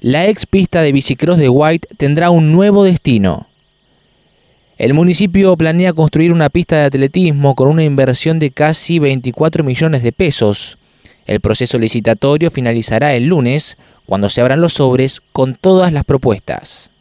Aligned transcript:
la 0.00 0.28
ex 0.28 0.46
pista 0.46 0.80
de 0.80 0.92
bicicross 0.92 1.38
de 1.38 1.48
White 1.48 1.88
tendrá 1.96 2.30
un 2.30 2.52
nuevo 2.52 2.84
destino. 2.84 3.48
El 4.76 4.94
municipio 4.94 5.56
planea 5.56 5.92
construir 5.92 6.32
una 6.32 6.50
pista 6.50 6.76
de 6.76 6.84
atletismo 6.84 7.56
con 7.56 7.68
una 7.68 7.82
inversión 7.82 8.38
de 8.38 8.52
casi 8.52 9.00
24 9.00 9.64
millones 9.64 10.04
de 10.04 10.12
pesos. 10.12 10.78
El 11.26 11.40
proceso 11.40 11.78
licitatorio 11.78 12.52
finalizará 12.52 13.14
el 13.14 13.26
lunes, 13.26 13.76
cuando 14.06 14.28
se 14.28 14.40
abran 14.40 14.60
los 14.60 14.74
sobres 14.74 15.20
con 15.32 15.56
todas 15.56 15.92
las 15.92 16.04
propuestas. 16.04 16.92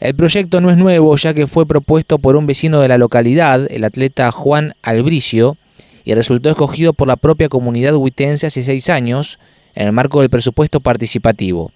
El 0.00 0.16
proyecto 0.16 0.60
no 0.60 0.70
es 0.70 0.76
nuevo 0.76 1.16
ya 1.16 1.34
que 1.34 1.46
fue 1.46 1.66
propuesto 1.66 2.18
por 2.18 2.34
un 2.34 2.46
vecino 2.46 2.80
de 2.80 2.88
la 2.88 2.98
localidad, 2.98 3.70
el 3.70 3.84
atleta 3.84 4.32
Juan 4.32 4.74
Albricio, 4.82 5.56
y 6.04 6.14
resultó 6.14 6.50
escogido 6.50 6.94
por 6.94 7.06
la 7.06 7.16
propia 7.16 7.48
comunidad 7.48 7.94
huitense 7.94 8.48
hace 8.48 8.64
seis 8.64 8.90
años 8.90 9.38
en 9.76 9.86
el 9.86 9.92
marco 9.92 10.20
del 10.20 10.30
presupuesto 10.30 10.80
participativo. 10.80 11.70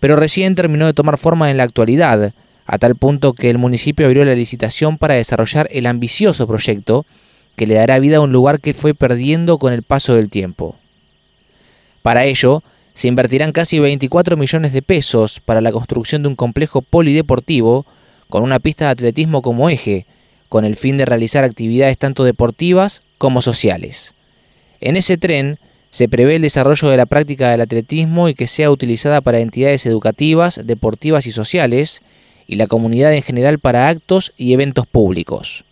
Pero 0.00 0.16
recién 0.16 0.54
terminó 0.54 0.86
de 0.86 0.94
tomar 0.94 1.18
forma 1.18 1.50
en 1.50 1.56
la 1.56 1.64
actualidad, 1.64 2.32
a 2.66 2.78
tal 2.78 2.96
punto 2.96 3.32
que 3.32 3.50
el 3.50 3.58
municipio 3.58 4.06
abrió 4.06 4.24
la 4.24 4.34
licitación 4.34 4.98
para 4.98 5.14
desarrollar 5.14 5.68
el 5.70 5.86
ambicioso 5.86 6.46
proyecto 6.46 7.06
que 7.54 7.66
le 7.66 7.74
dará 7.74 7.98
vida 7.98 8.18
a 8.18 8.20
un 8.20 8.32
lugar 8.32 8.60
que 8.60 8.74
fue 8.74 8.94
perdiendo 8.94 9.58
con 9.58 9.72
el 9.72 9.82
paso 9.82 10.14
del 10.14 10.30
tiempo. 10.30 10.76
Para 12.02 12.24
ello, 12.24 12.62
se 12.94 13.08
invertirán 13.08 13.52
casi 13.52 13.78
24 13.78 14.36
millones 14.36 14.72
de 14.72 14.82
pesos 14.82 15.40
para 15.40 15.60
la 15.60 15.72
construcción 15.72 16.22
de 16.22 16.28
un 16.28 16.36
complejo 16.36 16.82
polideportivo 16.82 17.86
con 18.28 18.42
una 18.42 18.58
pista 18.58 18.86
de 18.86 18.90
atletismo 18.92 19.42
como 19.42 19.70
eje, 19.70 20.06
con 20.48 20.64
el 20.64 20.76
fin 20.76 20.96
de 20.96 21.04
realizar 21.04 21.44
actividades 21.44 21.98
tanto 21.98 22.24
deportivas 22.24 23.02
como 23.18 23.42
sociales. 23.42 24.14
En 24.80 24.96
ese 24.96 25.16
tren 25.16 25.58
se 25.90 26.08
prevé 26.08 26.36
el 26.36 26.42
desarrollo 26.42 26.88
de 26.88 26.96
la 26.96 27.06
práctica 27.06 27.50
del 27.50 27.60
atletismo 27.60 28.28
y 28.28 28.34
que 28.34 28.46
sea 28.46 28.70
utilizada 28.70 29.20
para 29.20 29.40
entidades 29.40 29.86
educativas, 29.86 30.60
deportivas 30.64 31.26
y 31.26 31.32
sociales, 31.32 32.02
y 32.46 32.56
la 32.56 32.66
comunidad 32.66 33.14
en 33.14 33.22
general 33.22 33.58
para 33.58 33.88
actos 33.88 34.32
y 34.36 34.52
eventos 34.52 34.86
públicos. 34.86 35.64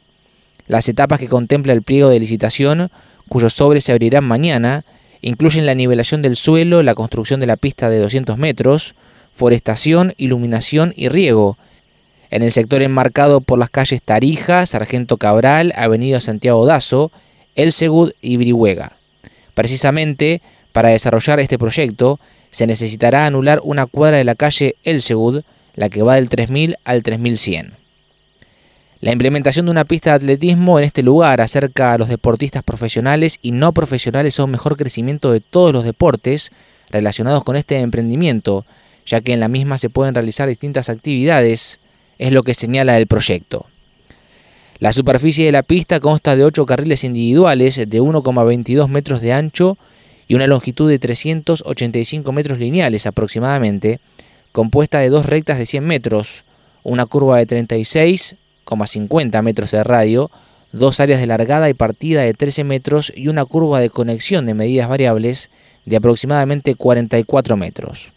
Las 0.66 0.88
etapas 0.88 1.20
que 1.20 1.28
contempla 1.28 1.72
el 1.72 1.82
pliego 1.82 2.08
de 2.08 2.20
licitación, 2.20 2.88
cuyos 3.28 3.52
sobres 3.52 3.84
se 3.84 3.92
abrirán 3.92 4.24
mañana, 4.24 4.84
incluyen 5.20 5.66
la 5.66 5.74
nivelación 5.74 6.22
del 6.22 6.36
suelo, 6.36 6.82
la 6.82 6.94
construcción 6.94 7.40
de 7.40 7.46
la 7.46 7.56
pista 7.56 7.90
de 7.90 7.98
200 7.98 8.38
metros, 8.38 8.94
forestación, 9.34 10.14
iluminación 10.16 10.92
y 10.96 11.08
riego, 11.08 11.58
en 12.30 12.42
el 12.42 12.50
sector 12.50 12.82
enmarcado 12.82 13.40
por 13.40 13.58
las 13.58 13.70
calles 13.70 14.02
Tarija, 14.02 14.66
Sargento 14.66 15.18
Cabral, 15.18 15.72
Avenida 15.76 16.20
Santiago 16.20 16.66
Dazo, 16.66 17.12
El 17.54 17.72
Segud 17.72 18.12
y 18.20 18.38
Brihuega. 18.38 18.96
Precisamente, 19.54 20.42
para 20.72 20.90
desarrollar 20.90 21.40
este 21.40 21.58
proyecto, 21.58 22.20
se 22.50 22.66
necesitará 22.66 23.26
anular 23.26 23.60
una 23.64 23.86
cuadra 23.86 24.18
de 24.18 24.24
la 24.24 24.34
calle 24.34 24.76
El 24.84 25.02
Segud, 25.02 25.42
la 25.74 25.88
que 25.88 26.02
va 26.02 26.16
del 26.16 26.28
3000 26.28 26.76
al 26.84 27.02
3100. 27.02 27.74
La 29.00 29.12
implementación 29.12 29.66
de 29.66 29.72
una 29.72 29.84
pista 29.84 30.10
de 30.10 30.16
atletismo 30.16 30.78
en 30.78 30.84
este 30.84 31.02
lugar 31.02 31.40
acerca 31.40 31.92
a 31.92 31.98
los 31.98 32.08
deportistas 32.08 32.62
profesionales 32.62 33.38
y 33.42 33.52
no 33.52 33.72
profesionales 33.72 34.38
a 34.38 34.44
un 34.44 34.50
mejor 34.50 34.76
crecimiento 34.76 35.30
de 35.30 35.40
todos 35.40 35.72
los 35.72 35.84
deportes 35.84 36.50
relacionados 36.90 37.44
con 37.44 37.56
este 37.56 37.80
emprendimiento, 37.80 38.64
ya 39.04 39.20
que 39.20 39.32
en 39.32 39.40
la 39.40 39.48
misma 39.48 39.78
se 39.78 39.90
pueden 39.90 40.14
realizar 40.14 40.48
distintas 40.48 40.88
actividades, 40.88 41.80
es 42.18 42.32
lo 42.32 42.42
que 42.44 42.54
señala 42.54 42.96
el 42.96 43.06
proyecto. 43.06 43.66
La 44.80 44.92
superficie 44.92 45.46
de 45.46 45.52
la 45.52 45.62
pista 45.62 46.00
consta 46.00 46.34
de 46.34 46.44
8 46.44 46.66
carriles 46.66 47.04
individuales 47.04 47.76
de 47.76 48.02
1,22 48.02 48.88
metros 48.88 49.20
de 49.20 49.32
ancho 49.32 49.78
y 50.26 50.34
una 50.34 50.46
longitud 50.46 50.88
de 50.88 50.98
385 50.98 52.32
metros 52.32 52.58
lineales 52.58 53.06
aproximadamente, 53.06 54.00
compuesta 54.52 54.98
de 54.98 55.10
dos 55.10 55.26
rectas 55.26 55.58
de 55.58 55.66
100 55.66 55.84
metros, 55.84 56.44
una 56.82 57.06
curva 57.06 57.38
de 57.38 57.46
36,50 57.46 59.42
metros 59.42 59.70
de 59.70 59.84
radio, 59.84 60.30
dos 60.72 60.98
áreas 60.98 61.20
de 61.20 61.28
largada 61.28 61.70
y 61.70 61.74
partida 61.74 62.22
de 62.22 62.34
13 62.34 62.64
metros 62.64 63.12
y 63.14 63.28
una 63.28 63.44
curva 63.44 63.78
de 63.78 63.90
conexión 63.90 64.44
de 64.44 64.54
medidas 64.54 64.88
variables 64.88 65.50
de 65.84 65.96
aproximadamente 65.96 66.74
44 66.74 67.56
metros. 67.56 68.12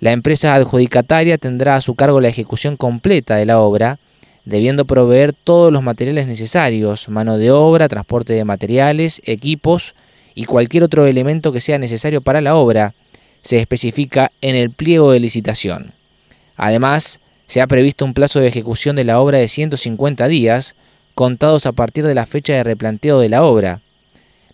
La 0.00 0.12
empresa 0.12 0.54
adjudicataria 0.54 1.38
tendrá 1.38 1.76
a 1.76 1.80
su 1.80 1.94
cargo 1.94 2.20
la 2.20 2.28
ejecución 2.28 2.76
completa 2.76 3.36
de 3.36 3.46
la 3.46 3.60
obra, 3.60 3.98
debiendo 4.44 4.84
proveer 4.84 5.32
todos 5.32 5.72
los 5.72 5.82
materiales 5.82 6.26
necesarios, 6.26 7.08
mano 7.08 7.38
de 7.38 7.50
obra, 7.50 7.88
transporte 7.88 8.32
de 8.32 8.44
materiales, 8.44 9.22
equipos 9.24 9.94
y 10.34 10.44
cualquier 10.44 10.84
otro 10.84 11.06
elemento 11.06 11.52
que 11.52 11.60
sea 11.60 11.78
necesario 11.78 12.20
para 12.20 12.40
la 12.40 12.56
obra, 12.56 12.94
se 13.42 13.58
especifica 13.58 14.32
en 14.40 14.56
el 14.56 14.70
pliego 14.70 15.12
de 15.12 15.20
licitación. 15.20 15.92
Además, 16.56 17.20
se 17.46 17.60
ha 17.60 17.66
previsto 17.66 18.04
un 18.04 18.14
plazo 18.14 18.40
de 18.40 18.48
ejecución 18.48 18.96
de 18.96 19.04
la 19.04 19.20
obra 19.20 19.38
de 19.38 19.48
150 19.48 20.28
días, 20.28 20.74
contados 21.14 21.66
a 21.66 21.72
partir 21.72 22.06
de 22.06 22.14
la 22.14 22.26
fecha 22.26 22.54
de 22.54 22.64
replanteo 22.64 23.20
de 23.20 23.28
la 23.28 23.44
obra. 23.44 23.80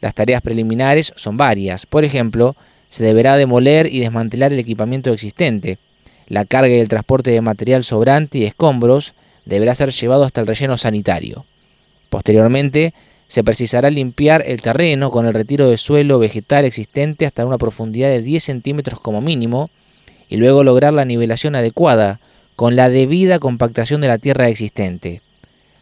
Las 0.00 0.14
tareas 0.14 0.42
preliminares 0.42 1.12
son 1.16 1.36
varias. 1.36 1.86
Por 1.86 2.04
ejemplo, 2.04 2.56
se 2.88 3.04
deberá 3.04 3.36
demoler 3.36 3.86
y 3.86 4.00
desmantelar 4.00 4.52
el 4.52 4.58
equipamiento 4.58 5.12
existente. 5.12 5.78
La 6.26 6.44
carga 6.44 6.74
y 6.74 6.80
el 6.80 6.88
transporte 6.88 7.30
de 7.30 7.40
material 7.40 7.84
sobrante 7.84 8.38
y 8.38 8.44
escombros 8.44 9.14
deberá 9.44 9.74
ser 9.74 9.90
llevado 9.90 10.24
hasta 10.24 10.40
el 10.40 10.46
relleno 10.46 10.76
sanitario. 10.76 11.44
Posteriormente, 12.08 12.94
se 13.28 13.44
precisará 13.44 13.90
limpiar 13.90 14.42
el 14.44 14.60
terreno 14.60 15.10
con 15.10 15.26
el 15.26 15.34
retiro 15.34 15.68
de 15.68 15.76
suelo 15.76 16.18
vegetal 16.18 16.64
existente 16.64 17.26
hasta 17.26 17.46
una 17.46 17.58
profundidad 17.58 18.08
de 18.08 18.22
10 18.22 18.42
centímetros 18.42 18.98
como 18.98 19.20
mínimo 19.20 19.70
y 20.28 20.36
luego 20.36 20.64
lograr 20.64 20.92
la 20.92 21.04
nivelación 21.04 21.54
adecuada 21.54 22.18
con 22.56 22.76
la 22.76 22.90
debida 22.90 23.38
compactación 23.38 24.00
de 24.00 24.08
la 24.08 24.18
tierra 24.18 24.48
existente. 24.48 25.22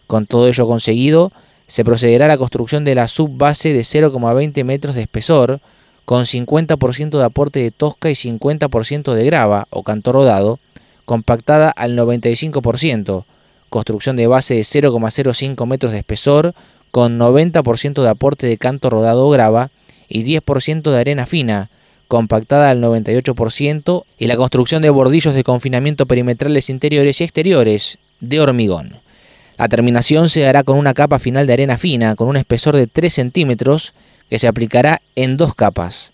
Con 0.06 0.26
todo 0.26 0.48
ello 0.48 0.66
conseguido, 0.66 1.30
se 1.66 1.84
procederá 1.84 2.26
a 2.26 2.28
la 2.28 2.38
construcción 2.38 2.84
de 2.84 2.94
la 2.94 3.08
subbase 3.08 3.72
de 3.72 3.80
0,20 3.80 4.64
metros 4.64 4.94
de 4.94 5.02
espesor 5.02 5.60
con 6.04 6.24
50% 6.24 7.18
de 7.18 7.24
aporte 7.24 7.60
de 7.60 7.70
tosca 7.70 8.10
y 8.10 8.14
50% 8.14 9.12
de 9.12 9.24
grava 9.24 9.68
o 9.68 9.82
canto 9.82 10.12
rodado, 10.12 10.58
compactada 11.04 11.70
al 11.70 11.96
95%, 11.98 13.24
construcción 13.68 14.16
de 14.16 14.26
base 14.26 14.54
de 14.54 14.60
0,05 14.60 15.66
metros 15.66 15.92
de 15.92 15.98
espesor 15.98 16.54
con 16.90 17.18
90% 17.18 18.02
de 18.02 18.08
aporte 18.08 18.46
de 18.46 18.58
canto 18.58 18.90
rodado 18.90 19.26
o 19.26 19.30
grava 19.30 19.70
y 20.08 20.24
10% 20.24 20.90
de 20.90 20.98
arena 20.98 21.26
fina, 21.26 21.70
compactada 22.08 22.70
al 22.70 22.82
98%, 22.82 24.04
y 24.18 24.26
la 24.26 24.36
construcción 24.36 24.80
de 24.80 24.90
bordillos 24.90 25.34
de 25.34 25.44
confinamiento 25.44 26.06
perimetrales 26.06 26.70
interiores 26.70 27.20
y 27.20 27.24
exteriores 27.24 27.98
de 28.20 28.40
hormigón. 28.40 29.00
La 29.58 29.68
terminación 29.68 30.28
se 30.28 30.46
hará 30.46 30.62
con 30.62 30.78
una 30.78 30.94
capa 30.94 31.18
final 31.18 31.46
de 31.46 31.52
arena 31.52 31.76
fina 31.76 32.14
con 32.14 32.28
un 32.28 32.36
espesor 32.36 32.76
de 32.76 32.86
3 32.86 33.12
centímetros 33.12 33.92
que 34.30 34.38
se 34.38 34.46
aplicará 34.46 35.02
en 35.16 35.36
dos 35.36 35.54
capas. 35.54 36.12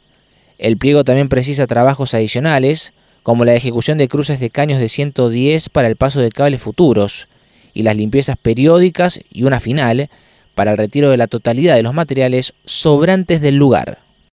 El 0.59 0.79
pliego 0.79 1.05
también 1.05 1.29
precisa 1.29 1.67
trabajos 1.67 2.15
adicionales, 2.15 2.95
como 3.23 3.45
la 3.45 3.55
ejecución 3.55 3.99
de 3.99 4.09
cruces 4.09 4.41
de 4.41 4.51
caños 4.51 4.81
de 4.81 4.89
110 4.89 5.69
para 5.69 5.89
el 5.89 5.97
paso 5.97 6.21
de 6.21 6.31
cables 6.31 6.61
futuros, 6.61 7.29
y 7.75 7.83
las 7.83 7.97
limpiezas 7.97 8.37
periódicas 8.41 9.21
y 9.31 9.43
una 9.43 9.61
final 9.61 10.09
para 10.55 10.71
el 10.71 10.79
retiro 10.79 11.11
de 11.11 11.17
la 11.17 11.27
totalidad 11.27 11.75
de 11.75 11.83
los 11.83 11.93
materiales 11.93 12.55
sobrantes 12.65 13.41
del 13.41 13.57
lugar. 13.57 14.04